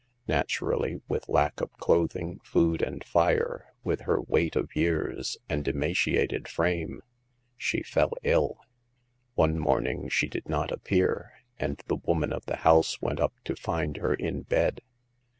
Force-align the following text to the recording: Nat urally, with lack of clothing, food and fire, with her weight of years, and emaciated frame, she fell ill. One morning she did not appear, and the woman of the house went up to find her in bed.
Nat 0.27 0.47
urally, 0.47 0.99
with 1.07 1.29
lack 1.29 1.61
of 1.61 1.71
clothing, 1.73 2.39
food 2.43 2.81
and 2.81 3.03
fire, 3.03 3.71
with 3.83 4.01
her 4.01 4.19
weight 4.19 4.55
of 4.55 4.75
years, 4.75 5.37
and 5.47 5.67
emaciated 5.67 6.47
frame, 6.47 7.03
she 7.55 7.83
fell 7.83 8.11
ill. 8.23 8.57
One 9.35 9.59
morning 9.59 10.09
she 10.09 10.27
did 10.27 10.49
not 10.49 10.71
appear, 10.71 11.33
and 11.59 11.79
the 11.85 11.97
woman 11.97 12.33
of 12.33 12.47
the 12.47 12.55
house 12.65 12.99
went 12.99 13.19
up 13.19 13.35
to 13.45 13.55
find 13.55 13.97
her 13.97 14.15
in 14.15 14.41
bed. 14.41 14.81